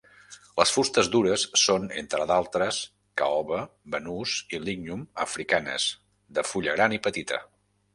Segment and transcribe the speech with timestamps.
[0.61, 2.81] Les fustes dures són, entre d'altres,
[3.23, 3.61] caoba,
[3.97, 5.89] banús i lignum africanes
[6.41, 7.47] de fulla gran i petita.